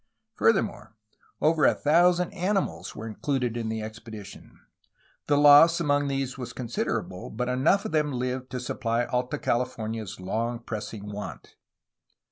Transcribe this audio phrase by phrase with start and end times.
[0.33, 0.95] Furthermore,
[1.41, 4.59] over a thousand animals were included in the expedition.
[5.27, 9.65] The loss among these was considerable, but enough of them lived to supply Alta Cali
[9.65, 11.53] fornia's long pressing want.